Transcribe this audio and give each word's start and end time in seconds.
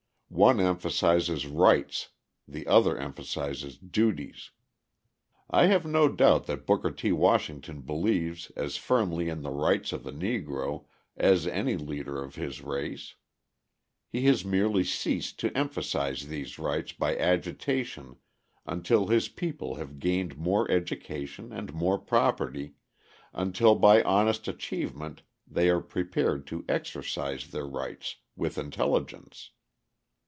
One 0.33 0.61
emphasises 0.61 1.45
rights; 1.45 2.07
the 2.47 2.65
other 2.65 2.97
emphasises 2.97 3.77
duties. 3.77 4.51
I 5.49 5.65
have 5.65 5.85
no 5.85 6.07
doubt 6.07 6.45
that 6.45 6.65
Booker 6.65 6.89
T. 6.89 7.11
Washington 7.11 7.81
believes 7.81 8.49
as 8.55 8.77
firmly 8.77 9.27
in 9.27 9.41
the 9.41 9.49
rights 9.51 9.91
of 9.91 10.03
the 10.03 10.13
Negro 10.13 10.85
as 11.17 11.45
any 11.47 11.75
leader 11.75 12.23
of 12.23 12.35
his 12.35 12.61
race; 12.61 13.15
he 14.07 14.25
has 14.27 14.45
merely 14.45 14.85
ceased 14.85 15.37
to 15.41 15.55
emphasise 15.55 16.23
these 16.23 16.57
rights 16.57 16.93
by 16.93 17.17
agitation 17.17 18.15
until 18.65 19.07
his 19.07 19.27
people 19.27 19.75
have 19.75 19.99
gained 19.99 20.37
more 20.37 20.71
education 20.71 21.51
and 21.51 21.73
more 21.73 21.99
property, 21.99 22.75
until 23.33 23.75
by 23.75 24.01
honest 24.03 24.47
achievement 24.47 25.23
they 25.45 25.69
are 25.69 25.81
prepared 25.81 26.47
to 26.47 26.63
exercise 26.69 27.49
their 27.49 27.67
rights 27.67 28.15
with 28.37 28.57
intelligence. 28.57 29.49